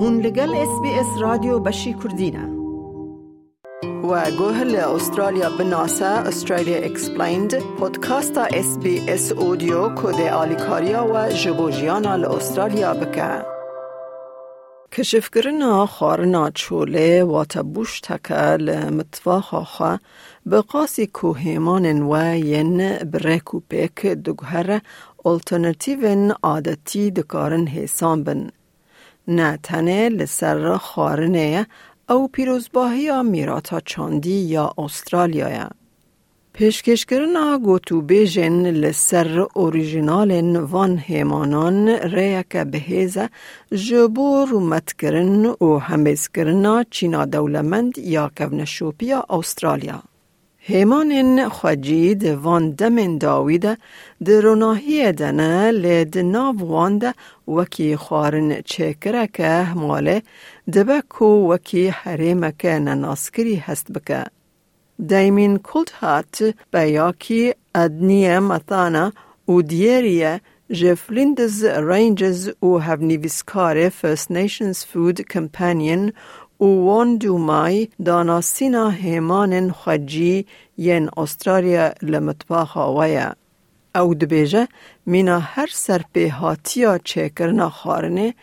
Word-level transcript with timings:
هون 0.00 0.20
لگل 0.20 0.54
اس 0.54 0.80
بی 0.82 0.88
اس 0.88 1.06
رادیو 1.20 1.58
بشی 1.58 1.94
کردینه 1.94 2.48
و 3.84 4.30
گوه 4.38 4.64
ل 4.64 4.74
استرالیا 4.74 5.50
بناسه 5.58 6.04
استرالیا 6.04 6.76
اکسپلیند 6.76 7.54
پودکاستا 7.78 8.44
اس 8.44 8.78
بی 8.78 9.00
اس 9.08 9.32
اودیو 9.32 9.94
کده 9.94 10.32
آلیکاریا 10.32 11.06
و 11.14 11.32
جبوجیانا 11.32 12.16
ل 12.16 12.24
استرالیا 12.24 12.94
بکه 12.94 13.44
کشفگرنا 14.92 15.86
خارنا 15.86 16.50
چوله 16.50 17.24
و 17.24 17.44
تبوش 17.44 18.00
تکه 18.00 18.34
لمتواخا 18.34 19.64
خواه 19.64 20.00
بقاسی 20.50 21.06
کوهیمان 21.06 22.02
و 22.02 22.36
ین 22.36 22.98
بریکو 22.98 23.60
پیک 23.60 24.06
دگوهر 24.06 24.80
الترناتیوین 25.24 26.32
عادتی 26.42 27.10
دکارن 27.10 27.66
حسان 27.66 28.24
بن. 28.24 28.50
نه 29.28 29.58
تنه 29.62 30.08
لسر 30.08 30.76
خارنه 30.76 31.66
او 32.10 32.28
پیروزباهی 32.28 33.22
میراتا 33.22 33.80
چاندی 33.80 34.30
یا 34.30 34.72
استرالیا 34.78 35.68
پیشکشکرنا 36.52 37.58
گوتو 37.58 38.00
بیجن 38.00 38.66
لسر 38.70 39.46
اوریجینال 39.54 40.56
وان 40.56 40.98
هیمانان 40.98 41.88
ریک 41.88 42.56
بهیزه 42.56 43.28
جبو 43.72 44.46
رومت 44.50 44.92
کرن 44.92 45.46
و 45.46 45.78
همیز 45.78 46.28
کرنا 46.28 46.84
چینا 46.90 47.24
دولمند 47.24 47.98
یا 47.98 48.30
کونشوپیا 48.36 49.24
استرالیا. 49.30 50.02
هیمان 50.70 51.48
خواجی 51.48 52.14
وان 52.14 52.70
دمن 52.70 53.18
داوید 53.18 53.78
ده 54.24 54.40
روناهی 54.40 55.12
دنه 55.12 55.70
لید 55.70 56.18
ناو 56.18 56.56
وان 56.58 57.14
وکی 57.48 57.96
خارن 57.96 58.60
چکره 58.60 59.26
که 59.26 59.66
ماله 59.74 60.22
دبکو 60.72 61.52
وکی 61.52 61.88
حریمک 61.88 62.64
نناسکری 62.64 63.56
هست 63.56 63.92
بکه. 63.92 64.24
دایمین 65.08 65.58
کلت 65.58 65.90
هات 65.90 66.54
بیاکی 66.72 67.54
ادنیه 67.74 68.38
مطانا 68.38 69.12
و 69.48 69.62
دیریه 69.62 70.40
جفلندز 70.72 71.64
رینجز 71.64 72.50
و 72.62 72.78
هفنیویسکار 72.78 73.88
First 73.88 74.28
Nations 74.30 74.84
Food 74.84 75.22
Companion 75.34 76.12
وان 76.60 77.16
دومای 77.16 77.88
داناسینا 78.04 78.90
هیمان 78.90 79.72
خجی 79.72 80.46
ین 80.78 81.10
استرالیا 81.16 81.92
لمطباخ 82.02 82.76
ویا. 82.76 83.32
او 83.94 84.14
دبیجه 84.14 84.68
مینا 85.06 85.38
هر 85.38 85.68
سر 85.72 86.02
به 86.12 86.30
هاتیا 86.30 86.98
چه 86.98 87.28
کرنا 87.28 87.70
خارنه 87.70 88.34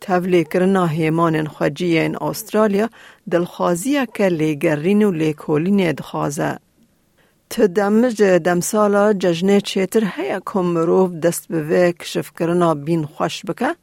تولی 0.00 0.44
کرنا 0.44 0.86
هیمان 0.86 1.48
خجی 1.48 1.86
ین 1.86 2.16
استرالیا 2.22 2.88
دلخوازیه 3.30 4.06
که 4.14 4.28
لیگرین 4.28 5.04
و 5.04 5.10
لیکولین 5.10 5.92
دخوازه. 5.92 6.58
تدمج 7.50 8.22
دمسالا 8.22 9.12
ججنه 9.12 9.60
چیتر 9.60 10.04
هیا 10.16 10.40
کم 10.46 10.60
مروف 10.60 11.10
دست 11.10 11.48
به 11.48 11.62
وک 11.62 12.04
شف 12.04 12.30
کرنا 12.38 12.74
بین 12.74 13.04
خوش 13.04 13.42
بکه؟ 13.46 13.74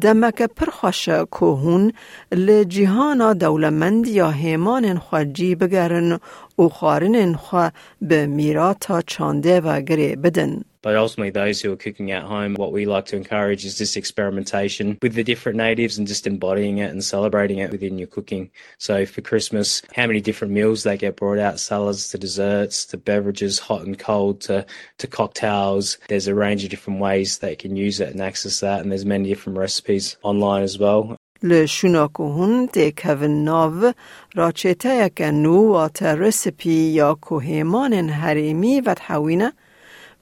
دمک 0.00 0.42
پرخوش 0.42 1.08
کوهون 1.08 1.92
لجیهانا 2.32 3.32
دولمند 3.32 4.06
یا 4.06 4.30
هیمان 4.30 4.98
خواجی 4.98 5.54
بگرن 5.54 6.20
و 6.58 6.68
خارن 6.68 7.34
خوا 7.34 7.70
به 8.02 8.26
میراتا 8.26 9.02
چانده 9.02 9.60
و 9.60 9.80
گره 9.80 10.16
بدن. 10.16 10.62
But 10.83 10.95
ultimately, 10.95 11.29
those 11.29 11.61
who 11.61 11.73
are 11.73 11.77
cooking 11.77 12.11
at 12.11 12.23
home, 12.23 12.55
what 12.55 12.71
we 12.71 12.85
like 12.85 13.05
to 13.07 13.17
encourage 13.17 13.65
is 13.65 13.77
this 13.77 13.97
experimentation 13.97 14.97
with 15.01 15.13
the 15.13 15.23
different 15.23 15.57
natives 15.57 15.97
and 15.97 16.07
just 16.07 16.25
embodying 16.25 16.77
it 16.77 16.89
and 16.91 17.03
celebrating 17.03 17.57
it 17.57 17.71
within 17.71 17.97
your 17.97 18.07
cooking. 18.07 18.49
So 18.77 19.05
for 19.05 19.21
Christmas, 19.21 19.81
how 19.93 20.07
many 20.07 20.21
different 20.21 20.53
meals 20.53 20.83
they 20.83 20.97
get 20.97 21.17
brought 21.17 21.37
out, 21.37 21.59
salads 21.59 22.09
to 22.09 22.17
desserts 22.17 22.85
to 22.85 22.97
beverages, 22.97 23.59
hot 23.59 23.81
and 23.81 23.99
cold 23.99 24.41
to, 24.41 24.65
to 24.99 25.07
cocktails. 25.07 25.97
There's 26.07 26.27
a 26.27 26.35
range 26.35 26.63
of 26.63 26.69
different 26.69 26.99
ways 26.99 27.39
they 27.39 27.55
can 27.55 27.75
use 27.75 27.99
it 27.99 28.09
and 28.09 28.21
access 28.21 28.61
that. 28.61 28.81
And 28.81 28.91
there's 28.91 29.05
many 29.05 29.27
different 29.27 29.57
recipes 29.59 30.17
online 30.23 30.63
as 30.63 30.77
well. 30.79 31.17
لشوناکوهون 31.43 32.65
دی 32.65 32.91
کوین 32.91 33.43
ناو 33.43 33.93
را 34.35 34.51
چیته 34.51 35.05
یک 35.05 35.21
نو 35.21 35.73
و 35.73 35.89
رسپی 36.03 36.69
یا 36.69 37.17
کوهیمان 37.21 37.93
حریمی 37.93 38.81
و 38.81 38.93
تحوینه 38.93 39.53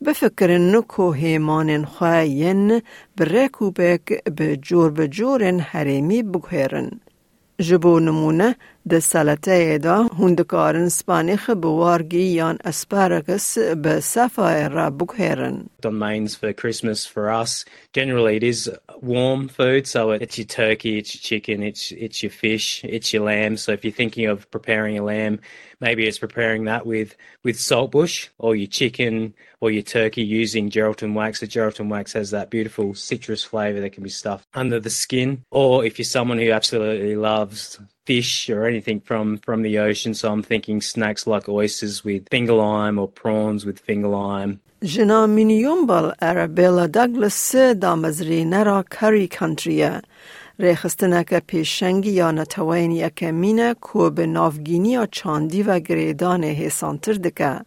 بفکرن 0.07 0.77
نکو 0.77 1.13
هیمان 1.13 1.85
خواین 1.85 2.83
برکو 3.17 3.71
بک 3.71 4.07
بجور 4.39 4.91
بجورن 4.91 5.61
هرمی 5.61 6.23
بگهرن. 6.23 6.91
جبو 7.61 8.01
نمونه 8.01 8.57
د 8.90 9.00
سلطه 9.00 9.78
دا 9.78 9.96
هندکارن 10.20 10.90
سپانیخ 10.90 11.50
بوارگی 11.50 12.22
یان 12.22 12.58
اسپارگس 12.66 13.58
به 13.58 14.00
صفای 14.00 14.70
را 14.70 14.90
بگهرن. 14.90 15.70
On 15.86 16.00
mains 16.00 16.36
for 16.36 16.54
Christmas 16.54 17.06
for 17.06 17.30
us, 17.42 17.66
generally 17.94 18.36
it 18.36 18.44
is 18.44 18.72
warm 19.02 19.48
food, 19.48 19.88
so 19.88 20.12
it's 20.12 20.38
your 20.38 20.52
turkey, 20.62 20.98
it's 21.00 21.12
your 21.16 21.24
chicken, 21.30 21.64
it's 21.64 21.92
it's 22.06 22.20
your 22.24 22.32
fish, 22.44 22.68
it's 22.84 23.14
your 23.14 23.24
lamb. 23.32 23.54
So 23.58 23.72
if 23.72 23.84
you're 23.84 24.00
thinking 24.02 24.26
of 24.34 24.50
preparing 24.52 24.96
a 24.98 25.04
lamb, 25.04 25.40
maybe 25.86 26.02
it's 26.08 26.20
preparing 26.28 26.66
that 26.66 26.86
with 26.86 27.16
with 27.46 27.58
saltbush 27.70 28.16
or 28.38 28.52
your 28.56 28.72
chicken 28.80 29.14
or 29.62 29.70
your 29.72 29.84
turkey 29.84 30.24
using 30.24 30.70
Geraldton 30.70 31.14
wax. 31.14 31.40
The 31.40 31.48
Geraldton 31.48 31.90
wax 31.90 32.14
has 32.14 32.32
that 32.32 32.50
beautiful 32.50 32.88
citrus 32.94 33.44
flavour 33.44 33.80
that 33.82 33.94
can 33.96 34.04
be 34.04 34.10
stuffed 34.10 34.46
under 34.54 34.80
the 34.80 34.90
skin. 35.04 35.30
Or 35.52 35.86
if 35.86 35.94
you're 35.98 36.06
someone 36.18 36.40
who 36.40 36.52
absolutely 36.52 37.16
loves 37.16 37.80
fish 38.06 38.50
or 38.50 38.66
anything 38.66 39.00
from 39.00 39.38
from 39.38 39.62
the 39.62 39.78
ocean, 39.80 40.14
so 40.14 40.32
I'm 40.34 40.44
thinking 40.44 40.82
snacks 40.82 41.24
like 41.28 41.46
oysters 41.50 41.96
with 42.06 42.22
finger 42.30 42.54
lime 42.54 42.98
or 43.02 43.08
prawns 43.08 43.66
with 43.66 43.80
finger 43.80 44.08
lime. 44.08 44.60
جنا 44.84 45.26
مینیوم 45.28 45.86
بال 45.86 46.14
ارابیلا 46.22 46.88
داگلس 46.88 47.56
دامزری 47.56 48.46
نرا 48.46 48.84
کری 48.92 49.28
کانتریه 49.28 50.02
ریخستنه 50.60 51.24
که 51.24 51.40
پیشنگی 51.40 52.12
یا 52.12 52.32
نتوینی 52.32 53.10
که 53.16 53.32
مینه 53.32 53.74
کو 53.74 54.10
به 54.10 54.26
نافگینی 54.28 54.90
یا 54.90 55.06
چاندی 55.06 55.64
و 55.64 55.80
گریدان 55.80 56.44
حسانتر 56.44 57.14
دکه. 57.14 57.60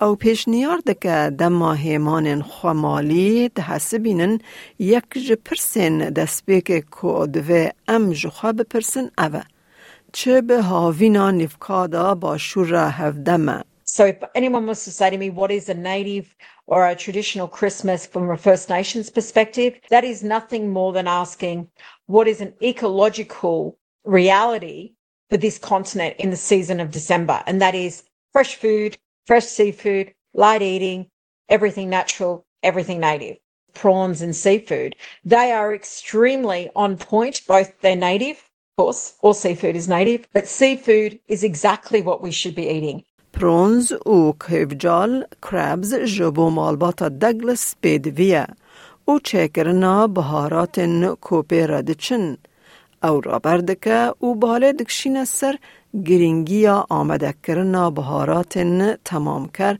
او 0.00 0.16
پیشنیار 0.16 0.78
دکه 0.78 1.30
دما 1.38 1.72
هیمان 1.72 2.42
خمالی 2.42 3.48
ده 3.48 3.62
حسبینن 3.62 4.38
یک 4.78 5.04
جه 5.26 5.36
پرسن 5.36 5.98
دسپیک 5.98 6.84
کو 6.90 7.26
دوه 7.26 7.70
ام 7.88 8.12
جخوا 8.12 8.52
بپرسن 8.52 9.10
اوه. 9.18 9.42
چه 10.12 10.40
به 10.40 10.62
هاوینا 10.62 11.30
نفکادا 11.30 12.14
با 12.14 12.38
شور 12.38 12.74
هفدمه. 12.74 13.64
So 13.86 14.04
if 14.04 14.16
anyone 14.34 14.66
wants 14.66 14.84
to 14.84 14.90
say 14.90 15.10
to 15.10 15.16
me, 15.16 15.30
what 15.30 15.50
is 15.50 15.68
a 15.68 15.74
native 15.74 16.34
or 16.66 16.86
a 16.86 16.96
traditional 16.96 17.48
Christmas 17.48 18.04
from 18.04 18.28
a 18.30 18.36
First 18.36 18.68
Nations 18.68 19.08
perspective, 19.08 19.72
that 19.90 20.04
is 20.04 20.22
nothing 20.22 20.72
more 20.78 20.92
than 20.92 21.06
asking 21.06 21.68
what 22.06 22.26
is 22.28 22.40
an 22.40 22.52
ecological 22.70 23.78
reality 24.04 24.80
for 25.30 25.36
this 25.36 25.58
continent 25.58 26.14
in 26.18 26.30
the 26.30 26.42
season 26.50 26.78
of 26.80 26.90
December. 26.90 27.42
And 27.46 27.62
that 27.62 27.74
is 27.74 28.02
fresh 28.32 28.56
food, 28.56 28.98
fresh 29.30 29.46
seafood, 29.46 30.14
light 30.34 30.62
eating, 30.62 31.08
everything 31.48 31.88
natural, 31.90 32.46
everything 32.62 33.00
native. 33.00 33.36
Prawns 33.74 34.22
and 34.22 34.34
seafood, 34.34 34.96
they 35.24 35.52
are 35.52 35.74
extremely 35.74 36.70
on 36.74 36.96
point, 36.96 37.42
both 37.46 37.72
they're 37.80 37.96
native, 37.96 38.38
of 38.78 38.84
course, 38.84 39.14
all 39.22 39.34
seafood 39.34 39.74
is 39.74 39.88
native, 39.88 40.28
but 40.32 40.46
seafood 40.46 41.18
is 41.28 41.42
exactly 41.44 42.02
what 42.02 42.22
we 42.22 42.30
should 42.30 42.54
be 42.54 42.68
eating. 42.68 43.04
پرونز 43.32 43.92
و 43.92 44.32
کیفجال 44.48 45.26
کرابز 45.42 45.94
جبو 45.94 46.50
مالباتا 46.50 47.08
دگلس 47.08 47.74
بیدویه 47.80 48.46
او 49.04 49.20
چکرنا 49.20 50.06
بهارات 50.06 50.80
کوپی 51.20 51.66
را 51.66 51.82
دچن 51.82 52.36
او 53.02 53.20
را 53.20 53.38
بردکه 53.38 54.12
او 54.18 54.34
باله 54.34 54.72
دکشین 54.72 55.24
سر 55.24 55.58
گرینگی 56.04 56.66
آمده 56.66 57.34
کرنا 57.42 57.90
بهارات 57.90 58.58
تمام 59.04 59.48
کر 59.48 59.78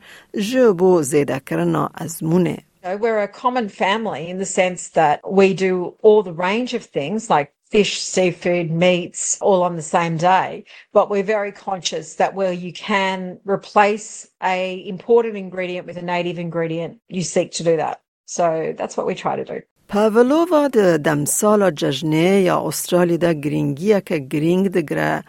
جبو 0.53 1.03
زیده 1.03 1.41
کرنا 1.47 1.91
ازمونه 1.95 2.57
We're 3.05 3.19
a 3.19 3.29
common 3.45 3.69
family 3.69 4.29
in 4.31 4.39
the 4.39 4.47
sense 4.47 4.91
that 4.91 5.19
we 5.39 5.55
do 5.55 5.97
all 6.05 6.23
the 6.23 6.33
range 6.33 6.73
of 6.73 6.85
things 6.85 7.29
like 7.29 7.53
fish, 7.71 8.01
seafood, 8.01 8.71
meats 8.71 9.39
all 9.41 9.63
on 9.63 9.75
the 9.77 9.83
same 9.83 10.17
day. 10.17 10.65
But 10.93 11.11
we're 11.11 11.25
very 11.25 11.53
conscious 11.53 12.15
that 12.15 12.35
where 12.35 12.53
you 12.53 12.73
can 12.73 13.41
replace 13.45 14.29
a 14.43 14.87
imported 14.87 15.35
ingredient 15.35 15.87
with 15.87 15.97
a 15.97 16.03
native 16.03 16.39
ingredient, 16.39 17.01
you 17.09 17.23
seek 17.23 17.51
to 17.53 17.65
do 17.65 17.77
that. 17.77 18.03
So 18.27 18.75
that's 18.79 18.97
what 18.97 19.07
we 19.07 19.15
try 19.15 19.37
to 19.37 19.45
do. 19.45 19.63
پاولووا 19.89 20.69
د 20.69 20.97
دمسالا 21.03 21.71
ججنه 21.71 22.41
یا 22.41 22.61
استرالی 22.67 23.19
دا 23.19 23.33
گرینگیه 23.33 24.01
که 24.01 24.19
گرینگ 24.19 24.69
دگره 24.69 25.25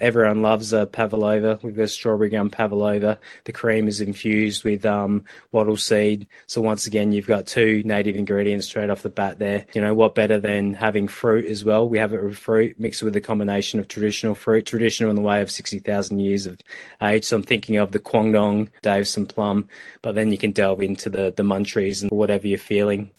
Everyone 0.00 0.42
loves 0.42 0.72
a 0.72 0.86
pavlova, 0.86 1.58
the 1.62 1.88
strawberry 1.88 2.30
gum 2.30 2.50
pavlova. 2.50 3.18
The 3.44 3.52
cream 3.52 3.88
is 3.88 4.00
infused 4.00 4.62
with 4.62 4.86
um, 4.86 5.24
wattle 5.50 5.76
seed. 5.76 6.28
So 6.46 6.60
once 6.60 6.86
again, 6.86 7.10
you've 7.10 7.26
got 7.26 7.48
two 7.48 7.82
native 7.84 8.14
ingredients 8.14 8.68
straight 8.68 8.90
off 8.90 9.02
the 9.02 9.08
bat 9.08 9.40
there. 9.40 9.66
You 9.74 9.80
know, 9.80 9.94
what 9.94 10.14
better 10.14 10.38
than 10.38 10.72
having 10.72 11.08
fruit 11.08 11.46
as 11.46 11.64
well? 11.64 11.88
We 11.88 11.98
have 11.98 12.12
it 12.12 12.22
with 12.22 12.38
fruit 12.38 12.78
mixed 12.78 13.02
with 13.02 13.16
a 13.16 13.20
combination 13.20 13.80
of 13.80 13.88
traditional 13.88 14.36
fruit, 14.36 14.66
traditional 14.66 15.10
in 15.10 15.16
the 15.16 15.22
way 15.22 15.42
of 15.42 15.50
60,000 15.50 16.20
years 16.20 16.46
of 16.46 16.60
age. 17.02 17.24
So 17.24 17.36
I'm 17.36 17.42
thinking 17.42 17.76
of 17.76 17.90
the 17.90 17.98
quandong, 17.98 18.68
Davidson 18.82 19.26
plum, 19.26 19.68
but 20.02 20.14
then 20.14 20.30
you 20.30 20.38
can 20.38 20.52
delve 20.52 20.80
into 20.80 21.10
the, 21.10 21.34
the 21.36 21.42
munchies 21.42 22.02
and 22.02 22.10
whatever 22.12 22.46
you're 22.46 22.58
feeling. 22.58 23.10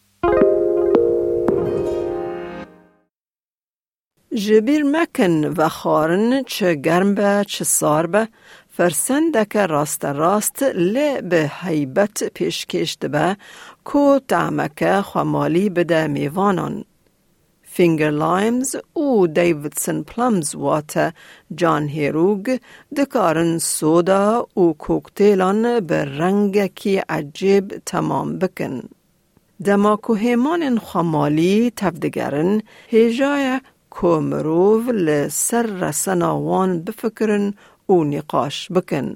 جبیر 4.39 4.83
مکن 4.83 5.45
و 5.57 5.69
خارن 5.69 6.43
چه 6.43 6.75
گرم 6.75 7.15
به 7.15 7.45
چه 7.47 7.63
سار 7.63 8.07
به 8.07 8.27
فرسندک 8.69 9.57
راست 9.57 10.05
راست 10.05 10.63
لی 10.63 11.21
به 11.21 11.51
حیبت 11.61 12.23
پیشکش 12.33 12.97
به 12.97 13.37
کو 13.83 14.19
تعمک 14.27 15.01
خمالی 15.01 15.69
بده 15.69 16.07
میوانان. 16.07 16.85
فینگر 17.63 18.09
لایمز 18.09 18.75
او 18.93 19.27
دیویدسن 19.27 20.03
پلمز 20.03 20.55
وات 20.55 21.13
جان 21.55 21.87
هیروگ 21.87 22.57
دکارن 22.97 23.57
سودا 23.57 24.47
و 24.57 24.73
کوکتیلان 24.73 25.79
به 25.79 26.05
رنگ 26.05 26.65
کی 26.65 26.97
عجیب 26.97 27.81
تمام 27.85 28.39
بکن. 28.39 28.81
دما 29.65 29.99
که 30.07 30.37
خمالی 30.83 31.71
تفدگرن 31.75 32.61
هیجای 32.87 33.59
که 34.01 34.07
مروف 34.07 34.89
لسر 34.89 35.65
رسناوان 35.65 36.81
بفکرن 36.81 37.53
و 37.89 38.03
نقاش 38.03 38.71
بکن. 38.71 39.15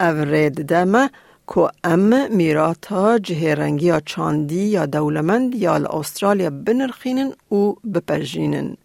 اورید 0.00 0.66
دمه 0.66 1.10
که 1.54 1.68
ام 1.84 2.36
میراتا 2.36 3.18
جهرنگی 3.18 3.92
چاندی 4.04 4.64
یا 4.64 4.86
دولمند 4.86 5.54
یا 5.54 5.74
استرالیا 5.74 6.50
بنرخینن 6.50 7.32
و 7.52 7.72
بپرژینن. 7.94 8.76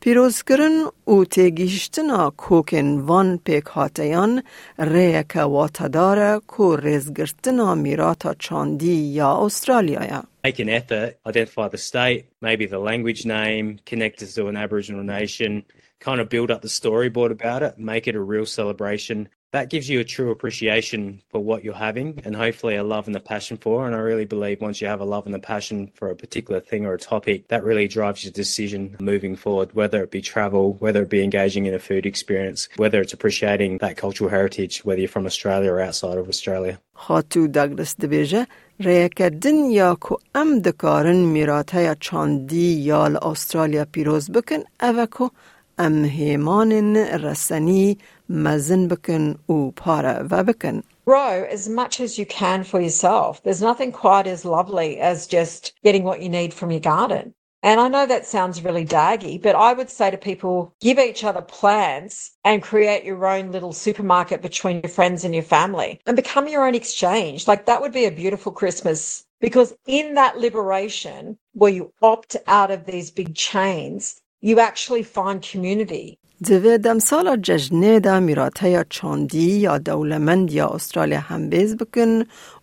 پیروز 0.00 0.42
کرن 0.42 0.84
او 1.04 1.24
تیگیشتنا 1.24 2.30
کوکن 2.36 2.98
وان 2.98 3.38
پیک 3.44 3.64
هاتیان 3.64 4.42
ریک 4.78 5.36
واتدار 5.36 6.38
کو 6.38 6.76
ریزگرتنا 6.76 7.74
میراتا 7.74 8.34
چاندی 8.34 8.96
یا 8.96 9.36
استرالیا. 9.44 10.22
Make 10.46 10.60
an 10.60 10.68
effort, 10.68 11.18
identify 11.26 11.66
the 11.66 11.76
state, 11.76 12.30
maybe 12.40 12.66
the 12.66 12.78
language 12.78 13.26
name, 13.26 13.80
connect 13.84 14.22
us 14.22 14.34
to 14.34 14.46
an 14.46 14.56
Aboriginal 14.56 15.02
nation, 15.02 15.64
kind 15.98 16.20
of 16.20 16.28
build 16.28 16.52
up 16.52 16.62
the 16.62 16.68
storyboard 16.68 17.32
about 17.32 17.64
it, 17.64 17.76
make 17.80 18.06
it 18.06 18.14
a 18.14 18.20
real 18.20 18.46
celebration 18.46 19.28
That 19.51 19.69
gives 19.69 19.89
you 19.89 19.99
a 19.99 20.05
true 20.05 20.31
appreciation 20.31 21.21
for 21.29 21.43
what 21.43 21.61
you're 21.65 21.73
having 21.73 22.21
and 22.23 22.33
hopefully 22.33 22.77
a 22.77 22.85
love 22.85 23.07
and 23.07 23.15
a 23.17 23.19
passion 23.19 23.57
for. 23.57 23.85
And 23.85 23.93
I 23.93 23.99
really 23.99 24.23
believe 24.23 24.61
once 24.61 24.79
you 24.79 24.87
have 24.87 25.01
a 25.01 25.05
love 25.13 25.25
and 25.25 25.35
a 25.35 25.39
passion 25.39 25.91
for 25.93 26.09
a 26.09 26.15
particular 26.15 26.61
thing 26.61 26.85
or 26.85 26.93
a 26.93 26.97
topic, 26.97 27.49
that 27.49 27.61
really 27.65 27.89
drives 27.89 28.23
your 28.23 28.31
decision 28.31 28.95
moving 29.01 29.35
forward, 29.35 29.69
whether 29.73 30.01
it 30.03 30.09
be 30.09 30.21
travel, 30.21 30.63
whether 30.75 31.01
it 31.03 31.09
be 31.09 31.21
engaging 31.21 31.65
in 31.65 31.73
a 31.73 31.79
food 31.79 32.05
experience, 32.05 32.69
whether 32.77 33.01
it's 33.01 33.11
appreciating 33.11 33.79
that 33.79 33.97
cultural 33.97 34.29
heritage, 34.29 34.85
whether 34.85 35.01
you're 35.01 35.09
from 35.09 35.25
Australia 35.25 35.69
or 35.73 35.81
outside 35.81 36.17
of 36.17 36.29
Australia. 36.29 36.79
خاتو 36.93 37.47
داگلس 37.47 37.95
دبیجه 37.95 38.47
ریکردن 38.79 39.55
یا 39.71 39.97
که 40.01 40.15
ام 40.35 40.59
دکارن 40.59 41.15
میراته 41.15 41.95
چاندی 41.99 42.71
یا 42.71 43.05
استرالیا 43.05 43.85
پیروز 43.85 44.31
بکن 44.31 44.59
اوه 44.81 45.05
که 45.05 45.29
ام 45.77 46.05
هیمان 46.05 46.97
رسنی 46.97 47.97
مزن 48.29 48.87
بکن 48.87 49.35
و 49.49 49.71
پاره 49.71 50.27
و 50.31 50.43
بکن. 50.43 50.83
Grow 51.05 51.45
as 51.49 51.67
much 51.67 51.99
as 51.99 52.17
you 52.17 52.25
can 52.25 52.63
for 52.63 52.79
yourself. 52.79 53.41
There's 53.43 53.61
nothing 53.61 53.91
quite 53.91 54.27
as 54.27 54.45
lovely 54.45 54.99
as 54.99 55.27
just 55.27 55.73
getting 55.83 56.03
what 56.03 56.21
you 56.21 56.29
need 56.29 56.53
from 56.53 56.71
your 56.71 56.79
garden. 56.79 57.33
And 57.63 57.79
I 57.79 57.87
know 57.89 58.05
that 58.07 58.25
sounds 58.25 58.63
really 58.63 58.85
daggy, 58.85 59.39
but 59.39 59.55
I 59.55 59.73
would 59.73 59.89
say 59.89 60.09
to 60.09 60.17
people, 60.17 60.73
give 60.81 60.97
each 60.97 61.23
other 61.23 61.41
plants 61.41 62.31
and 62.43 62.63
create 62.63 63.03
your 63.03 63.23
own 63.27 63.51
little 63.51 63.73
supermarket 63.73 64.41
between 64.41 64.81
your 64.81 64.89
friends 64.89 65.23
and 65.23 65.33
your 65.35 65.43
family 65.43 65.99
and 66.07 66.15
become 66.15 66.47
your 66.47 66.65
own 66.65 66.73
exchange. 66.73 67.47
Like 67.47 67.65
that 67.65 67.81
would 67.81 67.93
be 67.93 68.05
a 68.05 68.11
beautiful 68.11 68.51
Christmas 68.51 69.25
because 69.39 69.75
in 69.85 70.15
that 70.15 70.39
liberation 70.39 71.37
where 71.53 71.71
you 71.71 71.93
opt 72.01 72.35
out 72.47 72.71
of 72.71 72.85
these 72.85 73.11
big 73.11 73.35
chains, 73.35 74.19
you 74.48 74.60
actually 74.60 75.02
find 75.02 75.38
community. 75.52 76.18
دوی 76.44 76.78
دمسالا 76.78 77.36
ججنه 77.36 78.00
دا 78.00 78.20
میراته 78.20 78.86
چاندی 78.90 79.38
یا 79.38 79.78
دولمند 79.78 80.52
یا 80.52 80.66
استرالیا 80.66 81.20
هم 81.20 81.48
بیز 81.50 81.76
بکن 81.76 82.22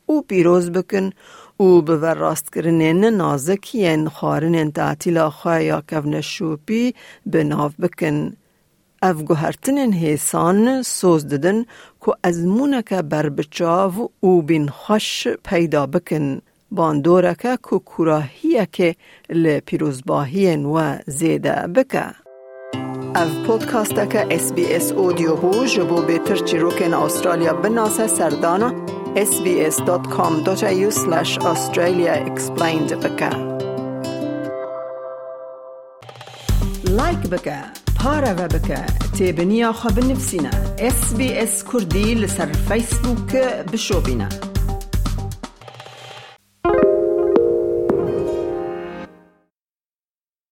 و 0.10 0.22
پیروز 0.28 0.72
بکن 0.72 1.10
او 1.58 1.82
به 1.82 2.14
راست 2.14 2.54
کردن 2.56 3.10
نازکین 3.10 4.10
خارن 4.10 4.72
تعطیل 4.72 5.30
خواه 5.30 5.64
یا 5.64 5.84
کون 5.90 6.22
شوپی 6.22 6.94
به 7.26 7.44
ناف 7.44 7.74
بکن. 7.76 8.34
اف 9.02 9.22
گوهرتن 9.22 9.94
حیسان 9.94 10.82
سوز 10.82 11.28
ددن 11.28 11.66
که 12.06 12.12
از 12.24 12.46
مونک 12.46 12.94
بر 12.94 13.30
بچاو 13.30 14.12
او 14.20 14.42
بین 14.42 14.68
خوش 14.70 15.28
پیدا 15.28 15.86
بکن. 15.86 16.42
باندورەکە 16.78 17.54
کوکوراهیەکێ 17.68 18.92
لە 19.44 19.56
پیرۆزباهیەن 19.68 20.62
وە 20.74 20.88
زێدە 21.20 21.58
بکە. 21.76 22.08
ئەف 23.18 23.32
پۆتکاستەکە 23.46 24.22
SسBS 24.44 24.88
ئۆدیۆبوو 25.00 25.62
ji 25.72 25.84
بۆ 25.90 26.00
بێتر 26.08 26.40
چیرۆکێن 26.48 26.94
ئوسترالیا 27.02 27.54
بناسە 27.64 28.06
سەردانە 28.18 28.70
sbs.com.au/australia 29.32 32.14
explained 32.30 32.92
بکه. 33.04 33.32
لایک 36.98 37.24
بکه 37.34 37.60
پاره 38.00 38.34
و 38.34 38.42
بکه 38.48 38.80
تیب 39.18 39.40
بکە، 39.40 39.72
پارەوە 39.82 40.52
اس 40.88 41.02
بی 41.18 41.28
بنووسینە، 41.34 41.64
کردی 41.72 42.16
لسر 42.16 42.52
فیسبوک 42.52 43.36
بشو 43.72 44.02
بینا 44.02 44.30